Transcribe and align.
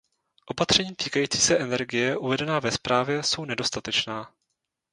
Opatření 0.45 0.95
týkající 0.95 1.37
se 1.37 1.57
energie, 1.57 2.17
uvedená 2.17 2.59
ve 2.59 2.71
zprávě, 2.71 3.23
jsou 3.23 3.45
nedostatečná. 3.45 4.33